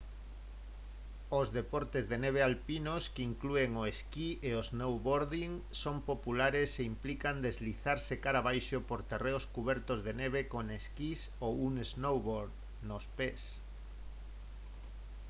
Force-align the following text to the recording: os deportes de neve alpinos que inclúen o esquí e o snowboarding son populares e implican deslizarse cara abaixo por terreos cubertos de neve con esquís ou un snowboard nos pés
os 1.39 1.47
deportes 1.59 2.03
de 2.11 2.17
neve 2.25 2.41
alpinos 2.49 3.03
que 3.13 3.27
inclúen 3.31 3.71
o 3.81 3.83
esquí 3.93 4.29
e 4.49 4.51
o 4.59 4.61
snowboarding 4.69 5.53
son 5.81 5.97
populares 6.09 6.69
e 6.81 6.83
implican 6.93 7.35
deslizarse 7.45 8.13
cara 8.23 8.39
abaixo 8.41 8.77
por 8.89 8.99
terreos 9.11 9.45
cubertos 9.55 9.99
de 10.05 10.13
neve 10.21 10.41
con 10.53 10.65
esquís 10.79 11.19
ou 11.45 11.53
un 11.67 11.73
snowboard 11.91 12.53
nos 12.89 13.03
pés 13.17 13.41